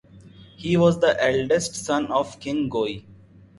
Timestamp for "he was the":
0.57-1.15